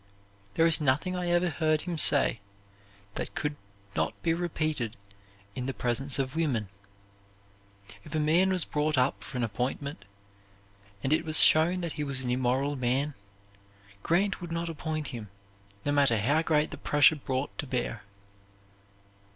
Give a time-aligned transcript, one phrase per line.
[0.55, 2.39] There is nothing I ever heard him say
[3.13, 3.55] that could
[3.95, 4.97] not be repeated
[5.53, 6.69] in the presence of women.
[8.03, 10.05] If a man was brought up for an appointment,
[11.03, 13.13] and it was shown that he was an immoral man,
[14.01, 15.29] Grant would not appoint him,
[15.85, 18.01] no matter how great the pressure brought to bear."